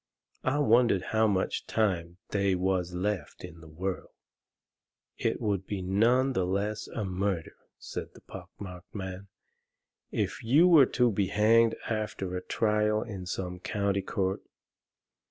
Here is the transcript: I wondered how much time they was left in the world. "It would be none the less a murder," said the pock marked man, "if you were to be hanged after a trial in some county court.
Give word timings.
I 0.43 0.57
wondered 0.57 1.03
how 1.13 1.27
much 1.27 1.67
time 1.67 2.17
they 2.29 2.55
was 2.55 2.91
left 2.95 3.43
in 3.43 3.59
the 3.59 3.67
world. 3.67 4.09
"It 5.19 5.39
would 5.39 5.67
be 5.67 5.83
none 5.83 6.33
the 6.33 6.43
less 6.43 6.87
a 6.87 7.05
murder," 7.05 7.53
said 7.77 8.15
the 8.15 8.21
pock 8.21 8.49
marked 8.57 8.95
man, 8.95 9.27
"if 10.09 10.43
you 10.43 10.67
were 10.67 10.87
to 10.87 11.11
be 11.11 11.27
hanged 11.27 11.75
after 11.87 12.35
a 12.35 12.41
trial 12.41 13.03
in 13.03 13.27
some 13.27 13.59
county 13.59 14.01
court. 14.01 14.41